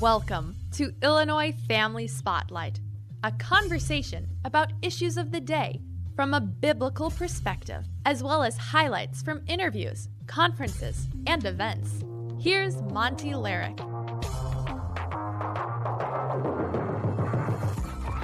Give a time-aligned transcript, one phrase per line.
[0.00, 2.80] Welcome to Illinois Family Spotlight,
[3.24, 5.80] a conversation about issues of the day
[6.14, 12.04] from a biblical perspective, as well as highlights from interviews, conferences, and events.
[12.38, 13.78] Here's Monty Larrick.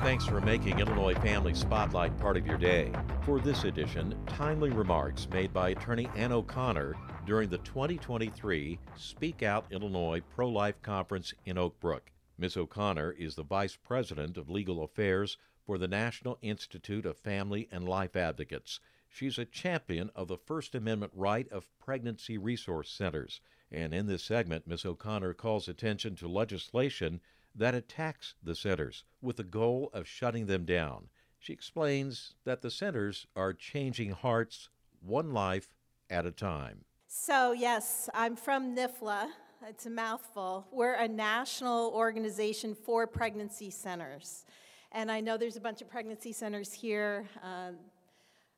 [0.03, 2.93] Thanks for making Illinois Family Spotlight part of your day.
[3.23, 9.67] For this edition, timely remarks made by attorney Ann O'Connor during the 2023 Speak Out
[9.71, 12.11] Illinois Pro Life Conference in Oak Brook.
[12.37, 12.57] Ms.
[12.57, 17.89] O'Connor is the Vice President of Legal Affairs for the National Institute of Family and
[17.89, 18.81] Life Advocates.
[19.09, 23.41] She's a champion of the First Amendment right of pregnancy resource centers.
[23.71, 24.85] And in this segment, Ms.
[24.85, 27.21] O'Connor calls attention to legislation
[27.55, 31.09] that attacks the centers with the goal of shutting them down.
[31.39, 35.73] She explains that the centers are changing hearts one life
[36.11, 36.85] at a time.
[37.15, 39.29] So, yes, I'm from NIFLA.
[39.69, 40.67] It's a mouthful.
[40.73, 44.47] We're a national organization for pregnancy centers.
[44.93, 47.29] And I know there's a bunch of pregnancy centers here.
[47.43, 47.77] Um,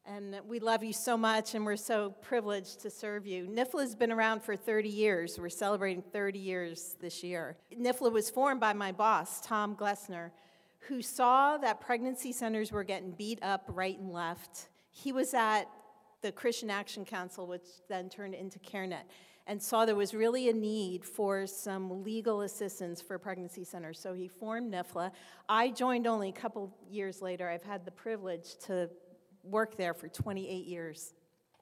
[0.06, 3.48] and we love you so much, and we're so privileged to serve you.
[3.48, 5.36] NIFLA has been around for 30 years.
[5.36, 7.56] We're celebrating 30 years this year.
[7.77, 10.30] NIFLA was formed by my boss, Tom Glessner,
[10.78, 14.69] who saw that pregnancy centers were getting beat up right and left.
[14.92, 15.64] He was at
[16.25, 19.03] the Christian Action Council, which then turned into CareNet,
[19.47, 24.00] and saw there was really a need for some legal assistance for pregnancy centers.
[24.00, 25.11] So he formed NIFLA.
[25.50, 27.47] I joined only a couple years later.
[27.47, 28.89] I've had the privilege to
[29.42, 31.12] work there for 28 years.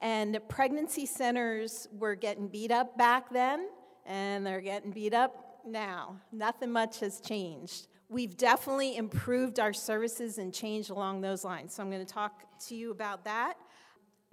[0.01, 3.67] And pregnancy centers were getting beat up back then,
[4.05, 6.21] and they're getting beat up now.
[6.31, 7.87] Nothing much has changed.
[8.07, 11.73] We've definitely improved our services and changed along those lines.
[11.73, 13.57] So I'm going to talk to you about that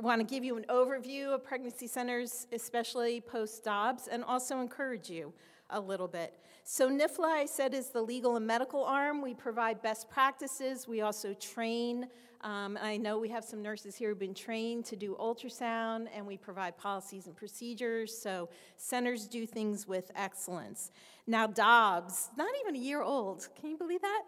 [0.01, 5.11] want to give you an overview of pregnancy centers, especially post Dobbs, and also encourage
[5.11, 5.33] you
[5.71, 6.35] a little bit.
[6.65, 9.23] So, NIFLA, I said, is the legal and medical arm.
[9.23, 10.87] We provide best practices.
[10.87, 12.09] We also train.
[12.43, 16.27] Um, I know we have some nurses here who've been trained to do ultrasound, and
[16.27, 18.17] we provide policies and procedures.
[18.17, 20.91] So, centers do things with excellence.
[21.27, 23.49] Now, Dobbs, not even a year old.
[23.61, 24.23] Can you believe that?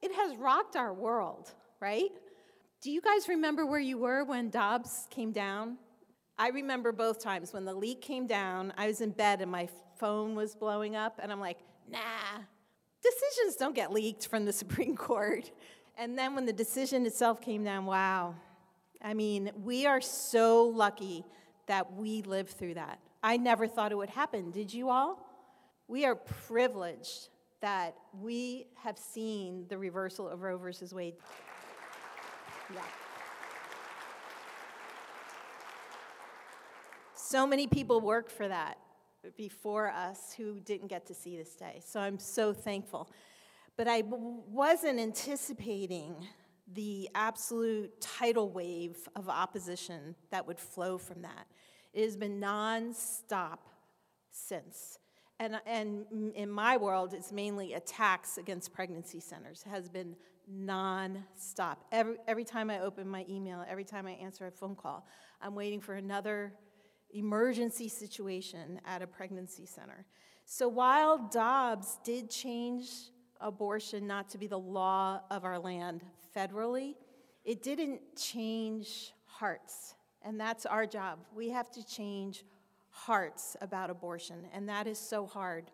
[0.00, 2.10] It has rocked our world, right?
[2.80, 5.78] Do you guys remember where you were when Dobbs came down?
[6.38, 7.52] I remember both times.
[7.52, 9.68] When the leak came down, I was in bed and my
[9.98, 11.58] phone was blowing up, and I'm like,
[11.90, 11.98] nah,
[13.02, 15.50] decisions don't get leaked from the Supreme Court.
[15.96, 18.36] And then when the decision itself came down, wow.
[19.02, 21.24] I mean, we are so lucky
[21.66, 23.00] that we lived through that.
[23.24, 24.52] I never thought it would happen.
[24.52, 25.26] Did you all?
[25.88, 27.28] We are privileged
[27.60, 31.14] that we have seen the reversal of Roe versus Wade.
[32.72, 32.80] Yeah.
[37.14, 38.78] So many people worked for that
[39.36, 41.80] before us who didn't get to see this day.
[41.84, 43.10] So I'm so thankful.
[43.76, 46.14] But I wasn't anticipating
[46.74, 51.46] the absolute tidal wave of opposition that would flow from that.
[51.92, 53.58] It has been nonstop
[54.30, 54.98] since.
[55.40, 59.62] And, and in my world, it's mainly attacks against pregnancy centers.
[59.64, 60.16] It has been
[60.50, 61.84] non-stop.
[61.92, 65.06] Every, every time I open my email, every time I answer a phone call,
[65.42, 66.52] I'm waiting for another
[67.10, 70.04] emergency situation at a pregnancy center.
[70.44, 72.88] So while Dobbs did change
[73.40, 76.02] abortion not to be the law of our land
[76.34, 76.94] federally,
[77.44, 79.94] it didn't change hearts.
[80.22, 81.18] And that's our job.
[81.34, 82.44] We have to change
[82.90, 85.70] hearts about abortion, and that is so hard.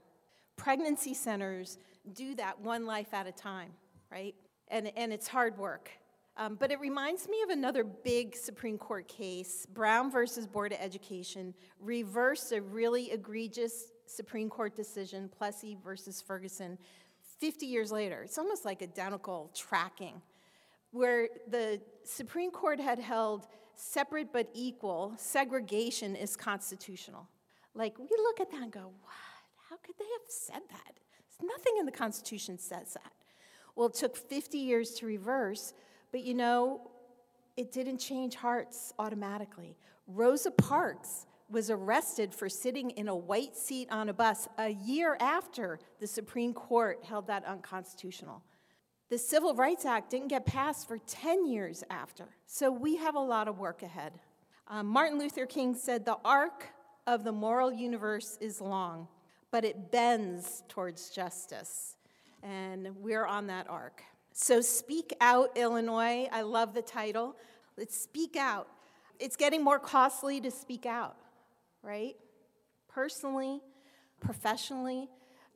[0.57, 1.79] Pregnancy centers
[2.13, 3.71] do that one life at a time,
[4.13, 4.35] right?
[4.75, 5.89] And, and it's hard work.
[6.37, 10.79] Um, but it reminds me of another big Supreme Court case, Brown versus Board of
[10.81, 16.77] Education, reversed a really egregious Supreme Court decision, Plessy versus Ferguson,
[17.39, 18.23] 50 years later.
[18.25, 20.21] It's almost like identical tracking,
[20.91, 23.47] where the Supreme Court had held
[23.77, 27.29] separate but equal segregation is constitutional.
[27.75, 29.15] Like, we look at that and go, what?
[29.71, 30.95] How could they have said that?
[31.41, 33.13] Nothing in the Constitution says that.
[33.77, 35.75] Well, it took 50 years to reverse,
[36.13, 36.91] but you know,
[37.57, 39.77] it didn't change hearts automatically.
[40.07, 45.17] Rosa Parks was arrested for sitting in a white seat on a bus a year
[45.21, 48.43] after the Supreme Court held that unconstitutional.
[49.11, 52.25] The Civil Rights Act didn't get passed for 10 years after.
[52.47, 54.15] So we have a lot of work ahead.
[54.67, 56.67] Um, Martin Luther King said, The arc
[57.07, 59.09] of the moral universe is long,
[59.51, 61.97] but it bends towards justice
[62.45, 64.03] and we're on that arc.
[64.33, 67.35] So, Speak Out Illinois, I love the title.
[67.77, 68.69] Let's speak out.
[69.19, 71.17] It's getting more costly to speak out,
[71.83, 72.15] right?
[72.89, 73.61] Personally,
[74.21, 75.09] professionally.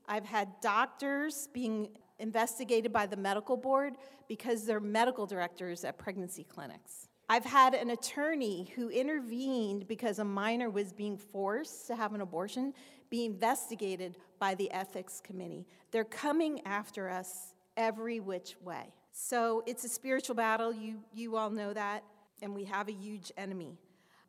[0.09, 1.89] I've had doctors being
[2.19, 3.95] investigated by the medical board
[4.27, 7.09] because they're medical directors at pregnancy clinics.
[7.29, 12.23] I've had an attorney who intervened because a minor was being forced to have an
[12.23, 12.73] abortion
[13.11, 15.67] be investigated by the ethics committee.
[15.91, 18.93] They're coming after us every which way.
[19.13, 20.73] So it's a spiritual battle.
[20.73, 22.05] You, you all know that.
[22.43, 23.79] And we have a huge enemy.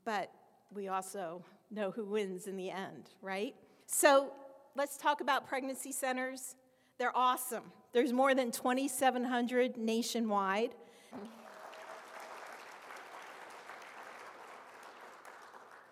[0.06, 0.32] But
[0.74, 3.56] we also know who wins in the end, right?
[3.86, 4.32] So
[4.76, 6.56] let's talk about pregnancy centers.
[6.98, 7.64] They're awesome.
[7.92, 10.72] There's more than 2,700 nationwide.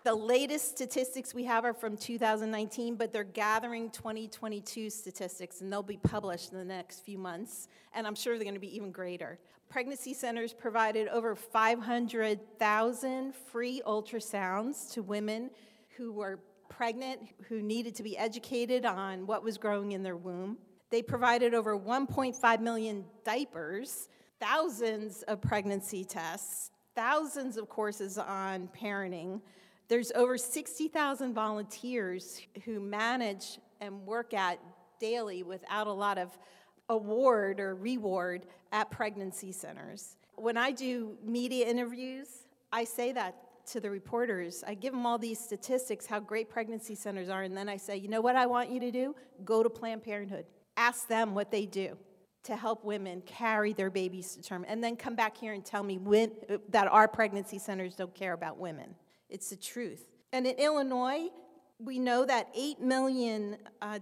[0.08, 5.82] The latest statistics we have are from 2019, but they're gathering 2022 statistics and they'll
[5.82, 8.90] be published in the next few months, and I'm sure they're going to be even
[8.90, 9.38] greater.
[9.68, 15.50] Pregnancy centers provided over 500,000 free ultrasounds to women
[15.98, 16.38] who were
[16.70, 20.56] pregnant, who needed to be educated on what was growing in their womb.
[20.88, 24.08] They provided over 1.5 million diapers,
[24.40, 29.42] thousands of pregnancy tests, thousands of courses on parenting
[29.88, 34.58] there's over 60,000 volunteers who manage and work at
[35.00, 36.36] daily without a lot of
[36.88, 40.16] award or reward at pregnancy centers.
[40.36, 42.28] When I do media interviews,
[42.72, 43.34] I say that
[43.68, 44.64] to the reporters.
[44.66, 47.96] I give them all these statistics, how great pregnancy centers are, and then I say,
[47.96, 49.14] you know what I want you to do?
[49.44, 50.46] Go to Planned Parenthood.
[50.76, 51.96] Ask them what they do
[52.44, 55.82] to help women carry their babies to term, and then come back here and tell
[55.82, 56.30] me when,
[56.70, 58.94] that our pregnancy centers don't care about women.
[59.28, 60.04] It's the truth.
[60.32, 61.28] And in Illinois,
[61.78, 63.98] we know that $8 million uh,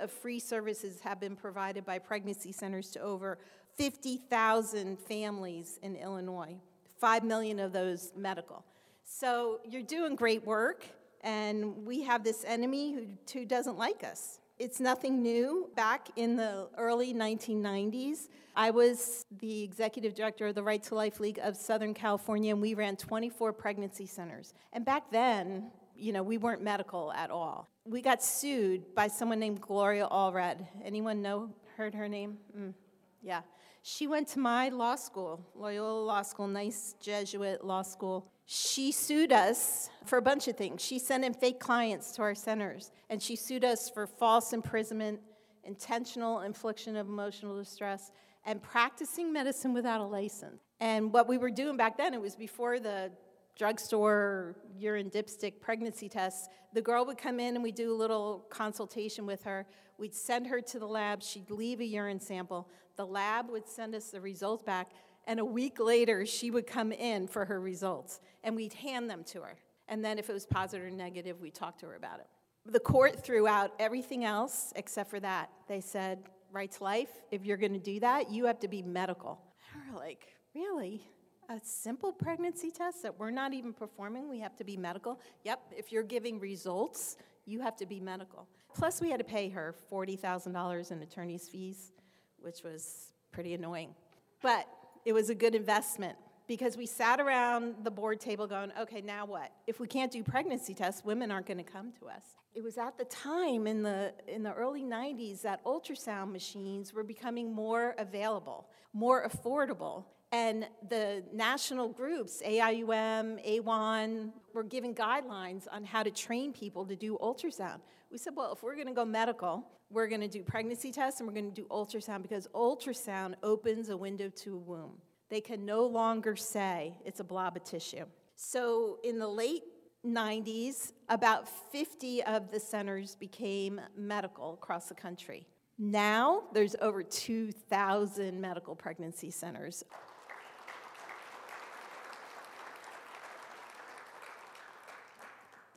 [0.00, 3.38] of free services have been provided by pregnancy centers to over
[3.76, 6.56] 50,000 families in Illinois,
[6.98, 8.64] 5 million of those medical.
[9.04, 10.86] So you're doing great work,
[11.22, 14.38] and we have this enemy who, who doesn't like us.
[14.62, 15.70] It's nothing new.
[15.74, 21.18] Back in the early 1990s, I was the executive director of the Right to Life
[21.18, 24.54] League of Southern California, and we ran 24 pregnancy centers.
[24.72, 27.68] And back then, you know, we weren't medical at all.
[27.84, 30.64] We got sued by someone named Gloria Allred.
[30.84, 32.38] Anyone know, heard her name?
[32.56, 32.72] Mm,
[33.20, 33.40] yeah.
[33.84, 38.30] She went to my law school, Loyola Law School, nice Jesuit law school.
[38.46, 40.80] She sued us for a bunch of things.
[40.80, 45.18] She sent in fake clients to our centers, and she sued us for false imprisonment,
[45.64, 48.12] intentional infliction of emotional distress,
[48.46, 50.60] and practicing medicine without a license.
[50.78, 53.10] And what we were doing back then, it was before the
[53.56, 56.48] drugstore urine dipstick pregnancy tests.
[56.72, 59.66] The girl would come in and we'd do a little consultation with her.
[60.02, 62.68] We'd send her to the lab, she'd leave a urine sample.
[62.96, 64.90] The lab would send us the results back,
[65.28, 69.22] and a week later, she would come in for her results, and we'd hand them
[69.26, 69.56] to her.
[69.86, 72.26] And then if it was positive or negative, we'd talk to her about it.
[72.66, 75.50] The court threw out everything else except for that.
[75.68, 76.18] They said,
[76.50, 79.40] right to life, if you're going to do that, you have to be medical.
[79.88, 81.00] we're like, really?
[81.48, 85.20] A simple pregnancy test that we're not even performing, we have to be medical?
[85.44, 88.48] Yep, if you're giving results, you have to be medical.
[88.74, 91.92] Plus, we had to pay her $40,000 in attorney's fees,
[92.40, 93.94] which was pretty annoying.
[94.42, 94.66] But
[95.04, 96.16] it was a good investment
[96.46, 99.52] because we sat around the board table going, okay, now what?
[99.66, 102.22] If we can't do pregnancy tests, women aren't going to come to us.
[102.54, 107.04] It was at the time in the, in the early 90s that ultrasound machines were
[107.04, 110.04] becoming more available, more affordable.
[110.32, 116.96] And the national groups, AIUM, AWHONN, were giving guidelines on how to train people to
[116.96, 117.80] do ultrasound.
[118.10, 121.20] We said, well, if we're going to go medical, we're going to do pregnancy tests
[121.20, 124.92] and we're going to do ultrasound because ultrasound opens a window to a womb.
[125.28, 128.06] They can no longer say it's a blob of tissue.
[128.34, 129.64] So in the late
[130.04, 135.46] 90s, about 50 of the centers became medical across the country.
[135.78, 139.84] Now, there's over 2,000 medical pregnancy centers.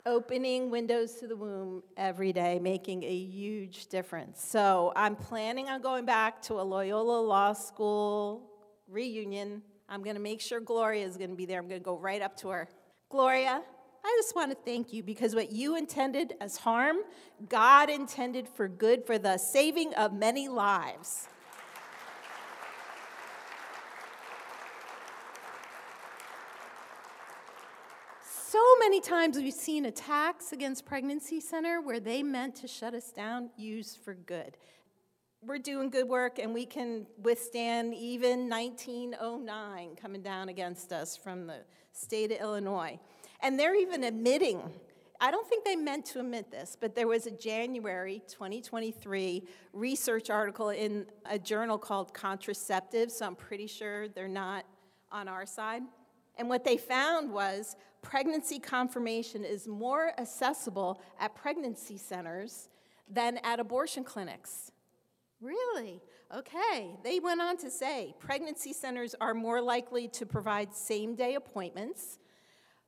[0.06, 4.40] Opening windows to the womb every day, making a huge difference.
[4.40, 8.48] So, I'm planning on going back to a Loyola Law School
[8.86, 9.62] reunion.
[9.88, 11.58] I'm going to make sure Gloria is going to be there.
[11.58, 12.68] I'm going to go right up to her.
[13.08, 13.60] Gloria,
[14.04, 16.98] I just want to thank you because what you intended as harm,
[17.48, 21.26] God intended for good for the saving of many lives.
[28.56, 33.10] So many times we've seen attacks against Pregnancy Center where they meant to shut us
[33.10, 34.56] down, used for good
[35.46, 41.46] we're doing good work and we can withstand even 1909 coming down against us from
[41.46, 41.58] the
[41.92, 42.98] state of Illinois.
[43.40, 44.62] And they're even admitting
[45.18, 50.28] I don't think they meant to admit this, but there was a January 2023 research
[50.28, 54.66] article in a journal called Contraceptives, so I'm pretty sure they're not
[55.10, 55.84] on our side.
[56.36, 62.68] And what they found was pregnancy confirmation is more accessible at pregnancy centers
[63.08, 64.72] than at abortion clinics.
[65.40, 66.00] Really?
[66.34, 66.94] Okay.
[67.04, 72.18] They went on to say pregnancy centers are more likely to provide same day appointments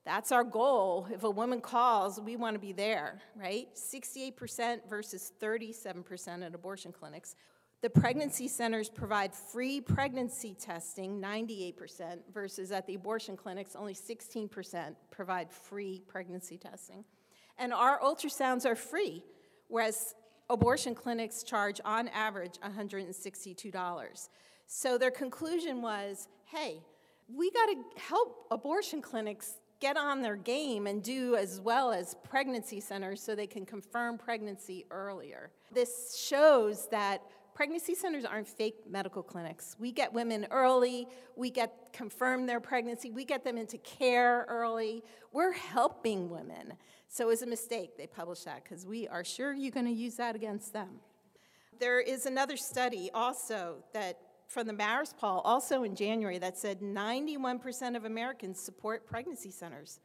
[0.08, 1.06] that's our goal.
[1.12, 3.68] If a woman calls, we want to be there, right?
[3.74, 7.36] 68% versus 37% at abortion clinics.
[7.80, 14.96] The pregnancy centers provide free pregnancy testing, 98%, versus at the abortion clinics, only 16%
[15.12, 17.04] provide free pregnancy testing.
[17.56, 19.22] And our ultrasounds are free,
[19.68, 20.16] whereas
[20.50, 24.28] abortion clinics charge on average $162.
[24.66, 26.80] So their conclusion was hey,
[27.28, 32.16] we got to help abortion clinics get on their game and do as well as
[32.24, 35.50] pregnancy centers so they can confirm pregnancy earlier.
[35.72, 37.22] This shows that
[37.58, 39.74] pregnancy centers aren't fake medical clinics.
[39.80, 45.02] We get women early, we get confirm their pregnancy, we get them into care early.
[45.32, 46.74] We're helping women.
[47.08, 49.92] So it was a mistake they published that because we are sure you're going to
[49.92, 51.00] use that against them.
[51.80, 56.78] There is another study also that from the Marist poll, also in January, that said
[56.78, 59.98] 91% of Americans support pregnancy centers.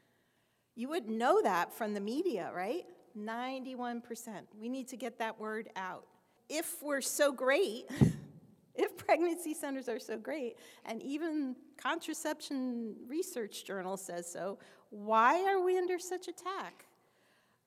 [0.74, 2.86] You would know that from the media, right?
[3.16, 4.02] 91%.
[4.60, 6.08] We need to get that word out.
[6.56, 7.86] If we're so great,
[8.76, 14.60] if pregnancy centers are so great, and even contraception research journal says so,
[14.92, 16.86] why are we under such attack?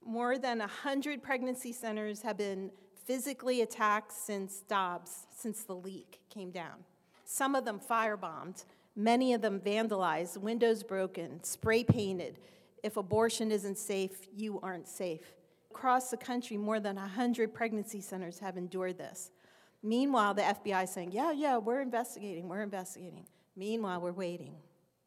[0.05, 2.71] More than 100 pregnancy centers have been
[3.05, 6.85] physically attacked since Dobbs, since the leak came down.
[7.25, 8.63] Some of them firebombed,
[8.95, 12.39] many of them vandalized, windows broken, spray painted.
[12.83, 15.33] If abortion isn't safe, you aren't safe.
[15.77, 19.29] Across the country, more than 100 pregnancy centers have endured this.
[19.83, 23.27] Meanwhile, the FBI is saying, yeah, yeah, we're investigating, we're investigating.
[23.55, 24.55] Meanwhile, we're waiting.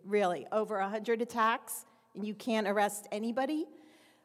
[0.05, 3.67] Really, over 100 attacks, and you can't arrest anybody,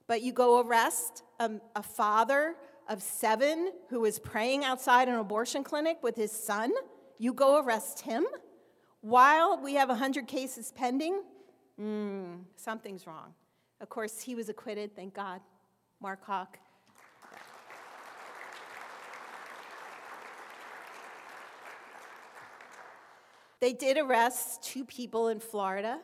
[0.05, 2.53] but you go arrest a, a father
[2.87, 6.71] of seven who was praying outside an abortion clinic with his son,
[7.17, 8.23] you go arrest him
[9.01, 11.23] while we have 100 cases pending?
[11.81, 13.33] Mm, something's wrong.
[13.81, 15.41] Of course, he was acquitted, thank God.
[16.01, 16.59] Mark Houck.
[23.59, 25.99] They did arrest two people in Florida,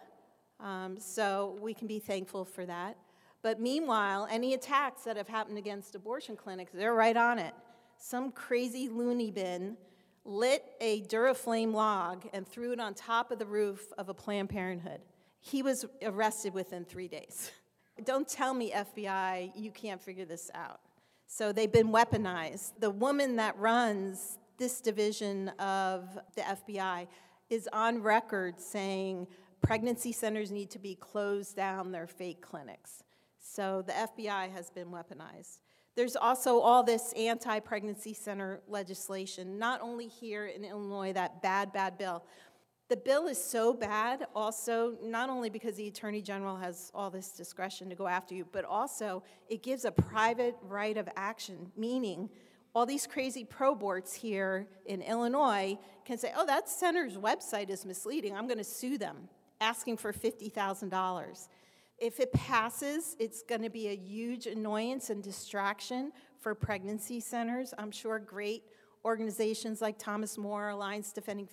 [0.60, 2.98] um, so we can be thankful for that.
[3.43, 7.53] But meanwhile, any attacks that have happened against abortion clinics, they're right on it.
[7.98, 9.77] Some crazy loony bin
[10.24, 14.50] lit a Duraflame log and threw it on top of the roof of a Planned
[14.50, 15.01] Parenthood.
[15.39, 17.51] He was arrested within three days.
[18.03, 20.79] Don't tell me, FBI, you can't figure this out.
[21.27, 22.74] So they've been weaponized.
[22.79, 27.08] The woman that runs this division of the FBI
[27.50, 29.27] is on record saying
[29.62, 33.03] pregnancy centers need to be closed down, they're fake clinics.
[33.39, 35.60] So the FBI has been weaponized.
[35.96, 41.74] There's also all this anti pregnancy center legislation, not only here in Illinois, that bad,
[41.74, 42.24] bad bill.
[42.91, 47.31] The bill is so bad, also, not only because the Attorney General has all this
[47.31, 52.29] discretion to go after you, but also it gives a private right of action, meaning
[52.75, 58.36] all these crazy pro-borts here in Illinois can say, oh, that center's website is misleading.
[58.36, 59.29] I'm going to sue them,
[59.62, 61.48] asking for $50,000.
[61.98, 67.74] If it passes, it's going to be a huge annoyance and distraction for pregnancy centers.
[67.77, 68.63] I'm sure great
[69.05, 71.48] organizations like Thomas More, Alliance Defending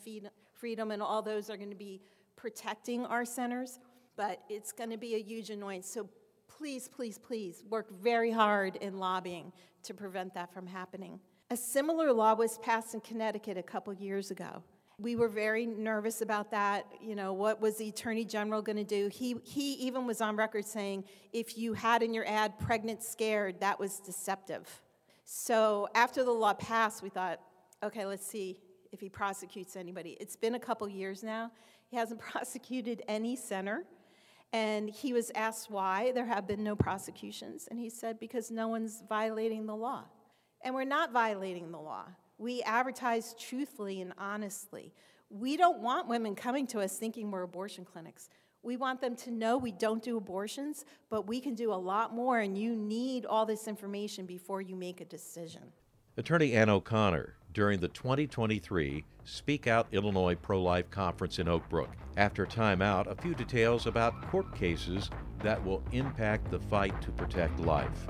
[0.58, 2.00] Freedom, and all those are going to be
[2.34, 3.78] protecting our centers,
[4.16, 5.88] but it's going to be a huge annoyance.
[5.88, 6.08] So
[6.48, 9.52] please, please, please work very hard in lobbying
[9.84, 11.20] to prevent that from happening.
[11.50, 14.62] A similar law was passed in Connecticut a couple years ago.
[14.98, 16.86] We were very nervous about that.
[17.00, 19.08] You know, what was the attorney general going to do?
[19.12, 23.60] He, he even was on record saying if you had in your ad pregnant scared,
[23.60, 24.68] that was deceptive.
[25.24, 27.38] So after the law passed, we thought,
[27.84, 28.58] okay, let's see
[28.92, 30.16] if he prosecutes anybody.
[30.20, 31.50] It's been a couple years now.
[31.88, 33.84] He hasn't prosecuted any center.
[34.52, 37.68] And he was asked why there have been no prosecutions.
[37.70, 40.04] And he said, because no one's violating the law.
[40.62, 42.04] And we're not violating the law.
[42.38, 44.94] We advertise truthfully and honestly.
[45.30, 48.30] We don't want women coming to us thinking we're abortion clinics.
[48.62, 52.14] We want them to know we don't do abortions, but we can do a lot
[52.14, 55.62] more, and you need all this information before you make a decision.
[56.16, 61.90] Attorney Ann O'Connor during the 2023 Speak Out Illinois Pro Life Conference in Oak Brook.
[62.16, 67.58] After timeout, a few details about court cases that will impact the fight to protect
[67.60, 68.06] life.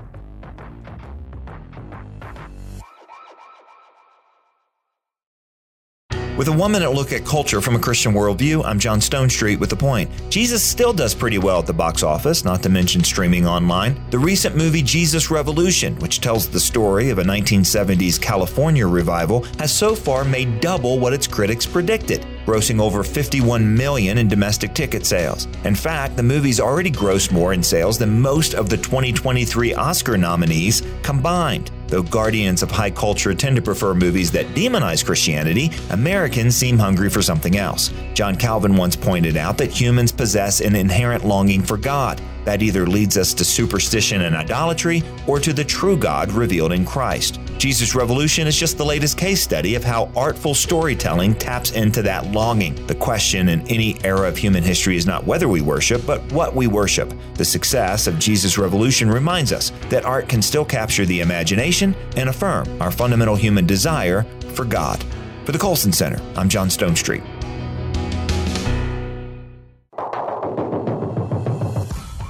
[6.39, 9.69] With a one minute look at culture from a Christian worldview, I'm John Stonestreet with
[9.69, 10.09] The Point.
[10.29, 14.01] Jesus still does pretty well at the box office, not to mention streaming online.
[14.09, 19.73] The recent movie Jesus Revolution, which tells the story of a 1970s California revival, has
[19.75, 25.05] so far made double what its critics predicted grossing over 51 million in domestic ticket
[25.05, 25.45] sales.
[25.65, 30.17] In fact, the movie's already grossed more in sales than most of the 2023 Oscar
[30.17, 31.69] nominees combined.
[31.89, 37.09] Though guardians of high culture tend to prefer movies that demonize Christianity, Americans seem hungry
[37.09, 37.91] for something else.
[38.13, 42.21] John Calvin once pointed out that humans possess an inherent longing for God.
[42.45, 46.85] That either leads us to superstition and idolatry or to the true God revealed in
[46.85, 47.39] Christ.
[47.59, 52.25] Jesus Revolution is just the latest case study of how artful storytelling taps into that
[52.27, 52.73] longing.
[52.87, 56.55] The question in any era of human history is not whether we worship, but what
[56.55, 57.13] we worship.
[57.33, 62.29] The success of Jesus Revolution reminds us that art can still capture the imagination and
[62.29, 64.23] affirm our fundamental human desire
[64.53, 65.03] for God.
[65.43, 67.25] For the Colson Center, I'm John Stonestreet.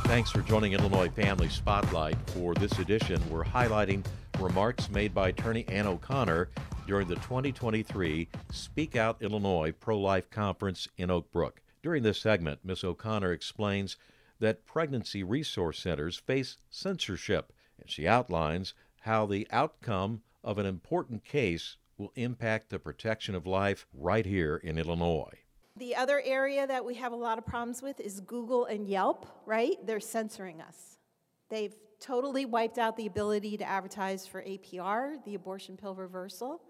[0.05, 2.17] Thanks for joining Illinois Family Spotlight.
[2.31, 4.03] For this edition, we're highlighting
[4.39, 6.49] remarks made by attorney Ann O'Connor
[6.87, 11.61] during the 2023 Speak Out Illinois Pro Life Conference in Oak Brook.
[11.83, 12.83] During this segment, Ms.
[12.83, 13.97] O'Connor explains
[14.39, 21.25] that pregnancy resource centers face censorship, and she outlines how the outcome of an important
[21.25, 25.39] case will impact the protection of life right here in Illinois.
[25.75, 29.25] The other area that we have a lot of problems with is Google and Yelp,
[29.45, 29.75] right?
[29.85, 30.97] They're censoring us.
[31.49, 36.61] They've totally wiped out the ability to advertise for APR, the abortion pill reversal,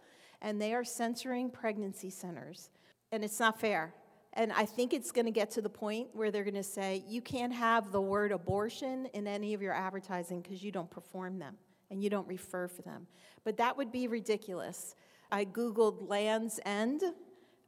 [0.42, 2.70] and they are censoring pregnancy centers.
[3.12, 3.94] And it's not fair.
[4.34, 7.04] And I think it's going to get to the point where they're going to say,
[7.08, 11.40] you can't have the word abortion in any of your advertising because you don't perform
[11.40, 11.58] them
[11.90, 13.08] and you don't refer for them.
[13.44, 14.96] But that would be ridiculous.
[15.32, 17.02] I Googled Lands' End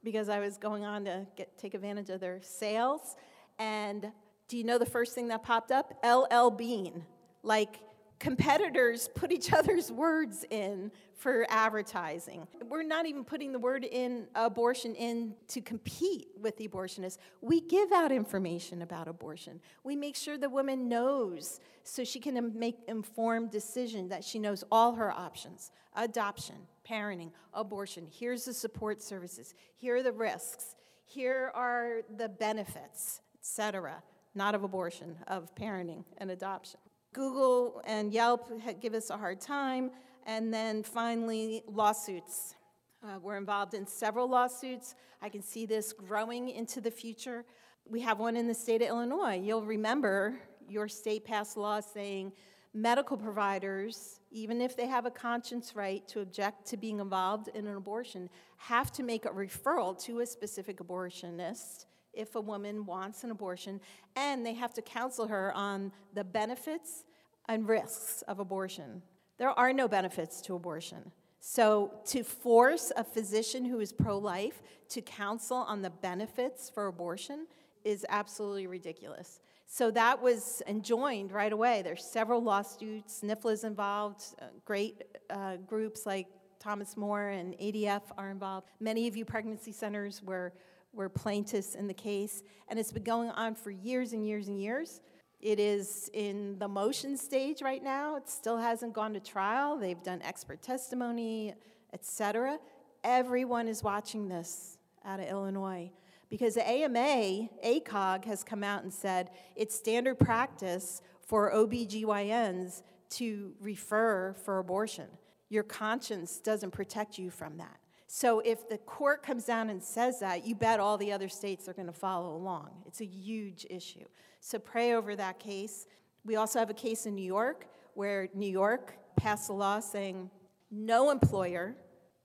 [0.04, 3.16] because I was going on to get, take advantage of their sales.
[3.58, 4.12] And
[4.48, 6.04] do you know the first thing that popped up?
[6.04, 7.06] LL Bean.
[7.44, 7.80] Like
[8.22, 12.48] competitors put each other's words in for advertising.
[12.70, 17.18] We're not even putting the word in abortion in to compete with the abortionists.
[17.42, 19.60] We give out information about abortion.
[19.84, 24.64] We make sure the woman knows so she can make informed decision that she knows
[24.72, 25.72] all her options.
[25.96, 26.56] Adoption,
[26.88, 28.08] parenting, abortion.
[28.10, 29.54] Here's the support services.
[29.76, 30.76] Here are the risks.
[31.06, 34.02] Here are the benefits, etc.
[34.34, 36.80] Not of abortion, of parenting and adoption.
[37.14, 39.92] Google and Yelp give us a hard time.
[40.26, 42.56] And then finally, lawsuits.
[43.04, 44.96] Uh, we're involved in several lawsuits.
[45.22, 47.44] I can see this growing into the future.
[47.90, 49.42] We have one in the state of Illinois.
[49.44, 52.32] You'll remember your state passed law saying
[52.74, 57.68] medical providers, even if they have a conscience right to object to being involved in
[57.68, 63.24] an abortion, have to make a referral to a specific abortionist if a woman wants
[63.24, 63.80] an abortion,
[64.16, 67.06] and they have to counsel her on the benefits
[67.48, 69.02] and risks of abortion.
[69.38, 71.12] There are no benefits to abortion.
[71.40, 76.86] So, to force a physician who is pro life to counsel on the benefits for
[76.86, 77.48] abortion
[77.84, 79.40] is absolutely ridiculous.
[79.66, 81.82] So, that was enjoined right away.
[81.82, 86.28] There's several lawsuits, NIFLA is involved, uh, great uh, groups like
[86.60, 88.68] Thomas More and ADF are involved.
[88.80, 90.54] Many of you pregnancy centers were
[90.94, 94.60] were plaintiffs in the case, and it's been going on for years and years and
[94.60, 95.02] years.
[95.40, 98.16] It is in the motion stage right now.
[98.16, 99.78] It still hasn't gone to trial.
[99.78, 101.56] They've done expert testimony,
[101.94, 102.60] etc.
[103.04, 105.92] Everyone is watching this out of Illinois
[106.30, 113.54] because the AMA, ACOG, has come out and said it's standard practice for OBGYNs to
[113.60, 115.08] refer for abortion.
[115.50, 117.81] Your conscience doesn't protect you from that.
[118.14, 121.70] So if the court comes down and says that, you bet all the other states
[121.70, 122.72] are going to follow along.
[122.86, 124.04] It's a huge issue.
[124.42, 125.88] So pray over that case.
[126.26, 130.30] We also have a case in New York where New York passed a law saying
[130.70, 131.78] no employer,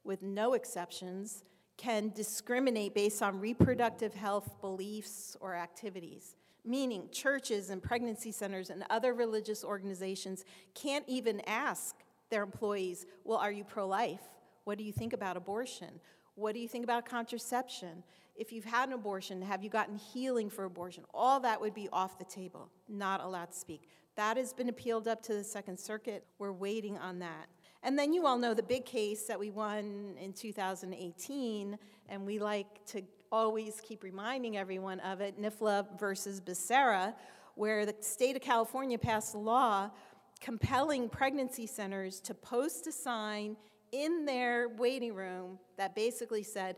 [0.03, 1.45] with no exceptions,
[1.77, 6.35] can discriminate based on reproductive health beliefs or activities.
[6.65, 10.45] Meaning, churches and pregnancy centers and other religious organizations
[10.75, 11.95] can't even ask
[12.29, 14.19] their employees, Well, are you pro life?
[14.67, 16.01] What do you think about abortion?
[16.35, 18.03] What do you think about contraception?
[18.35, 21.05] If you've had an abortion, have you gotten healing for abortion?
[21.15, 23.89] All that would be off the table, not allowed to speak.
[24.17, 26.25] That has been appealed up to the Second Circuit.
[26.41, 27.47] We're waiting on that.
[27.85, 32.41] And then you all know the big case that we won in 2018, and we
[32.41, 37.15] like to always keep reminding everyone of it NIFLA versus Becerra,
[37.55, 39.91] where the state of California passed a law
[40.41, 43.57] compelling pregnancy centers to post a sign
[43.93, 46.77] in their waiting room that basically said,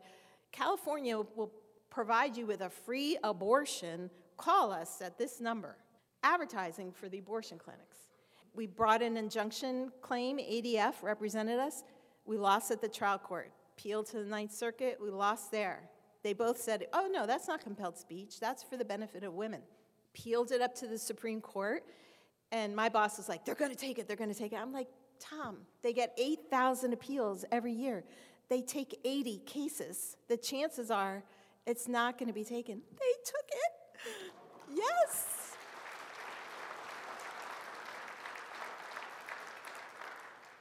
[0.52, 1.52] California will
[1.90, 4.10] provide you with a free abortion.
[4.36, 5.76] Call us at this number.
[6.22, 8.08] Advertising for the abortion clinics.
[8.54, 11.84] We brought an injunction claim, ADF represented us.
[12.24, 13.52] We lost at the trial court.
[13.76, 15.88] Appealed to the Ninth Circuit, we lost there.
[16.24, 19.60] They both said, oh no, that's not compelled speech, that's for the benefit of women.
[20.12, 21.84] Appealed it up to the Supreme Court,
[22.50, 24.56] and my boss was like, they're gonna take it, they're gonna take it.
[24.56, 24.88] I'm like,
[25.20, 28.04] Tom, they get 8,000 appeals every year.
[28.48, 30.16] They take 80 cases.
[30.28, 31.22] The chances are
[31.66, 32.80] it's not gonna be taken.
[32.92, 34.32] They took it.
[34.74, 35.54] Yes.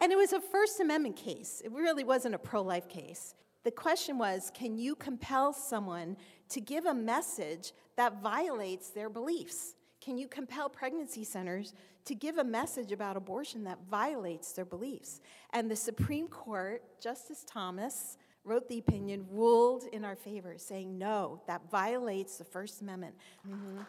[0.02, 1.62] And it was a First Amendment case.
[1.64, 3.36] It really wasn't a pro life case.
[3.64, 6.18] The question was can you compel someone
[6.50, 9.76] to give a message that violates their beliefs?
[10.08, 11.74] Can you compel pregnancy centers
[12.06, 15.20] to give a message about abortion that violates their beliefs?
[15.52, 21.42] And the Supreme Court, Justice Thomas, wrote the opinion, ruled in our favor, saying, no,
[21.46, 23.16] that violates the First Amendment.
[23.46, 23.80] Mm-hmm.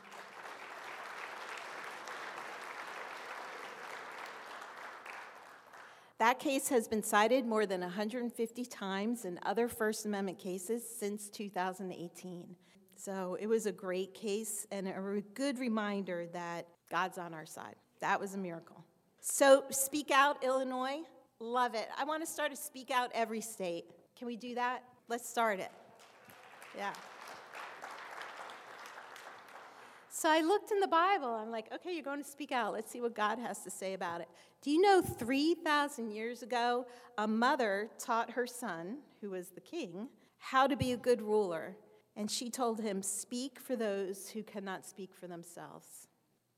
[6.19, 11.29] That case has been cited more than 150 times in other First Amendment cases since
[11.29, 12.57] 2018.
[12.99, 17.77] So it was a great case and a good reminder that God's on our side.
[18.01, 18.85] That was a miracle.
[19.21, 21.03] So, Speak Out Illinois,
[21.39, 21.89] love it.
[21.97, 23.85] I want to start a Speak Out every state.
[24.17, 24.83] Can we do that?
[25.07, 25.71] Let's start it.
[26.77, 26.93] Yeah.
[30.11, 31.29] So I looked in the Bible.
[31.29, 32.73] I'm like, okay, you're going to speak out.
[32.73, 34.29] Let's see what God has to say about it.
[34.61, 36.85] Do you know 3,000 years ago,
[37.17, 40.09] a mother taught her son, who was the king,
[40.39, 41.77] how to be a good ruler?
[42.19, 46.09] And she told him, Speak for those who cannot speak for themselves.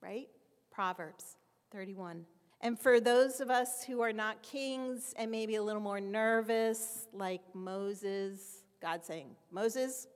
[0.02, 0.28] Right?
[0.72, 1.36] Proverbs
[1.70, 2.24] 31.
[2.62, 7.06] And for those of us who are not kings and maybe a little more nervous,
[7.12, 10.08] like Moses, God saying, Moses,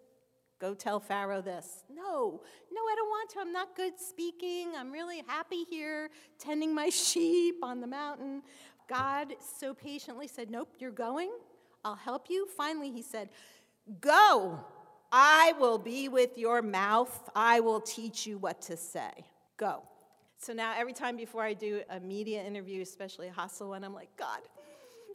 [0.60, 1.84] Go tell Pharaoh this.
[1.90, 2.40] No,
[2.72, 3.40] no, I don't want to.
[3.40, 4.72] I'm not good speaking.
[4.74, 8.40] I'm really happy here tending my sheep on the mountain.
[8.88, 11.32] God so patiently said, Nope, you're going.
[11.84, 12.46] I'll help you.
[12.56, 13.28] Finally, he said,
[14.00, 14.64] Go.
[15.16, 17.30] I will be with your mouth.
[17.36, 19.12] I will teach you what to say.
[19.56, 19.84] Go.
[20.38, 23.94] So now, every time before I do a media interview, especially a hostile one, I'm
[23.94, 24.40] like, God,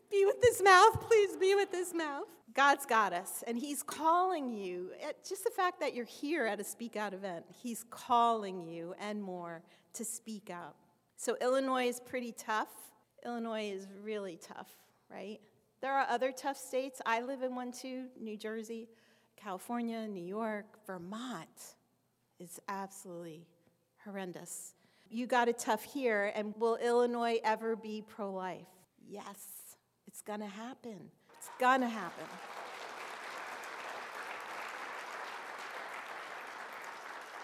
[0.10, 1.02] be with this mouth.
[1.02, 2.28] Please be with this mouth.
[2.54, 4.92] God's got us, and He's calling you.
[5.28, 9.22] Just the fact that you're here at a Speak Out event, He's calling you and
[9.22, 9.64] more
[9.96, 10.76] to speak out.
[11.18, 12.70] So, Illinois is pretty tough.
[13.26, 14.72] Illinois is really tough,
[15.12, 15.42] right?
[15.82, 17.02] There are other tough states.
[17.06, 18.88] I live in one too New Jersey,
[19.42, 21.76] California, New York, Vermont
[22.40, 23.48] is absolutely
[24.04, 24.74] horrendous.
[25.10, 28.68] You got it tough here, and will Illinois ever be pro life?
[29.08, 31.10] Yes, it's gonna happen.
[31.38, 32.26] It's gonna happen.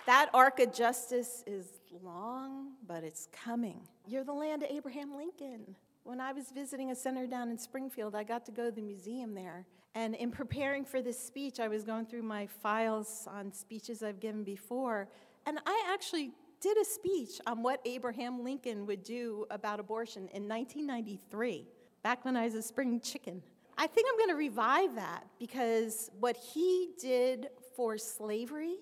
[0.06, 3.88] That arc of justice is long, but it's coming.
[4.06, 5.76] You're the land of Abraham Lincoln.
[6.04, 8.82] When I was visiting a center down in Springfield, I got to go to the
[8.82, 9.66] museum there.
[9.96, 14.20] And in preparing for this speech, I was going through my files on speeches I've
[14.20, 15.08] given before,
[15.46, 20.48] and I actually did a speech on what Abraham Lincoln would do about abortion in
[20.48, 21.66] 1993,
[22.04, 23.42] back when I was a spring chicken.
[23.78, 28.76] I think I'm going to revive that because what he did for slavery,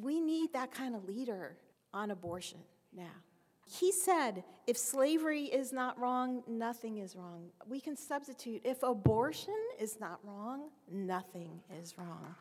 [0.00, 1.56] we need that kind of leader
[1.92, 2.58] on abortion
[2.94, 3.14] now.
[3.66, 7.48] He said, if slavery is not wrong, nothing is wrong.
[7.68, 12.34] We can substitute, if abortion is not wrong, nothing is wrong.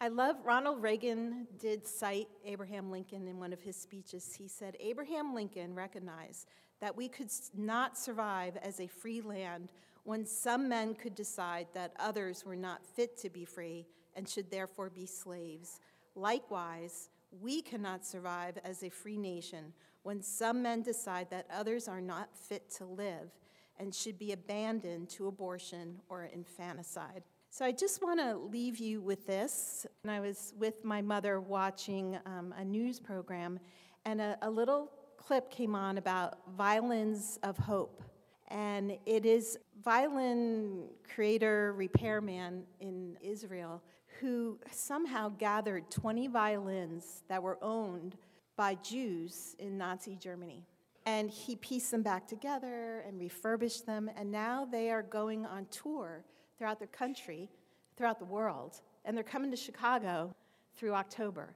[0.00, 4.34] I love Ronald Reagan did cite Abraham Lincoln in one of his speeches.
[4.36, 6.46] He said, Abraham Lincoln recognized
[6.80, 9.70] that we could not survive as a free land
[10.04, 14.50] when some men could decide that others were not fit to be free and should
[14.50, 15.80] therefore be slaves.
[16.14, 17.08] Likewise,
[17.40, 22.36] we cannot survive as a free nation when some men decide that others are not
[22.36, 23.30] fit to live
[23.78, 27.22] and should be abandoned to abortion or infanticide.
[27.50, 29.86] So I just want to leave you with this.
[30.02, 33.58] And I was with my mother watching um, a news program,
[34.04, 38.02] and a, a little clip came on about violins of hope.
[38.48, 43.82] And it is violin creator, repairman in Israel
[44.20, 48.16] who somehow gathered 20 violins that were owned
[48.56, 50.64] by Jews in Nazi Germany.
[51.06, 55.66] And he pieced them back together and refurbished them, and now they are going on
[55.66, 56.24] tour
[56.56, 57.50] throughout the country,
[57.96, 58.80] throughout the world.
[59.04, 60.34] And they're coming to Chicago
[60.76, 61.54] through October.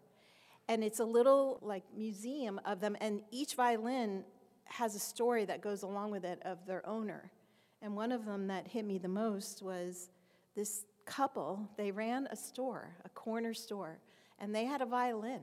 [0.68, 4.24] And it's a little like museum of them, and each violin
[4.68, 7.30] has a story that goes along with it of their owner.
[7.82, 10.10] And one of them that hit me the most was
[10.54, 13.98] this couple, they ran a store, a corner store,
[14.38, 15.40] and they had a violin.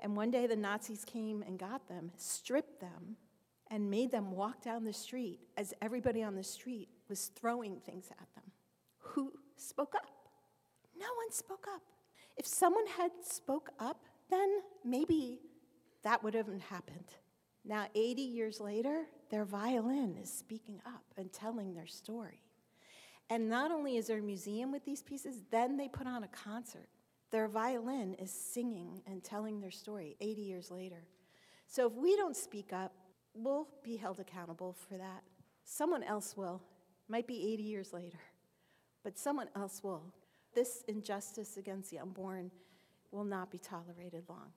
[0.00, 3.16] And one day the Nazis came and got them, stripped them,
[3.70, 8.06] and made them walk down the street as everybody on the street was throwing things
[8.10, 8.44] at them.
[8.98, 10.08] Who spoke up?
[10.98, 11.82] No one spoke up.
[12.36, 15.40] If someone had spoke up, then maybe
[16.02, 17.12] that would have happened.
[17.68, 22.42] Now, 80 years later, their violin is speaking up and telling their story.
[23.28, 26.28] And not only is there a museum with these pieces, then they put on a
[26.28, 26.88] concert.
[27.30, 31.04] Their violin is singing and telling their story 80 years later.
[31.66, 32.94] So if we don't speak up,
[33.34, 35.22] we'll be held accountable for that.
[35.64, 36.62] Someone else will.
[37.06, 38.20] Might be 80 years later,
[39.04, 40.02] but someone else will.
[40.54, 42.50] This injustice against the unborn
[43.10, 44.52] will not be tolerated long.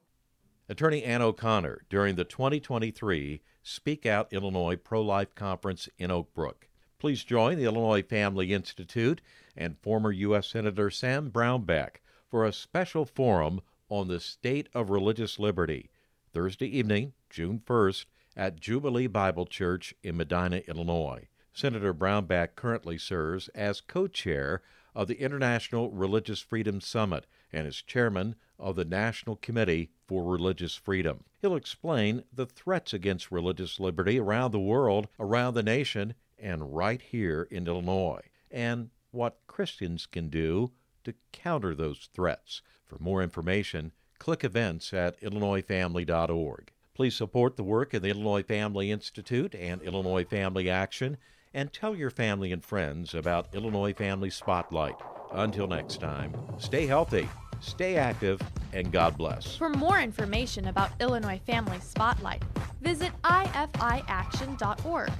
[0.71, 6.69] Attorney Ann O'Connor during the 2023 Speak Out Illinois Pro Life Conference in Oak Brook.
[6.97, 9.19] Please join the Illinois Family Institute
[9.57, 10.47] and former U.S.
[10.47, 11.97] Senator Sam Brownback
[12.29, 15.89] for a special forum on the state of religious liberty
[16.31, 18.05] Thursday evening, June 1st,
[18.37, 21.27] at Jubilee Bible Church in Medinah, Illinois.
[21.51, 24.61] Senator Brownback currently serves as co chair
[24.95, 30.75] of the International Religious Freedom Summit and is chairman of the National Committee for Religious
[30.75, 31.23] Freedom.
[31.41, 37.01] He'll explain the threats against religious liberty around the world, around the nation, and right
[37.01, 38.19] here in Illinois,
[38.51, 40.73] and what Christians can do
[41.05, 42.61] to counter those threats.
[42.85, 46.73] For more information, click events at illinoisfamily.org.
[46.93, 51.15] Please support the work of the Illinois Family Institute and Illinois Family Action,
[51.53, 54.97] and tell your family and friends about Illinois Family Spotlight.
[55.31, 57.29] Until next time, stay healthy,
[57.61, 58.41] stay active,
[58.73, 59.55] and God bless.
[59.55, 62.43] For more information about Illinois Family Spotlight,
[62.81, 65.11] visit ifiaction.org.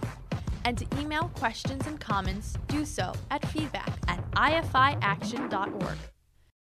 [0.66, 5.98] And to email questions and comments, do so at feedback at ifiaction.org.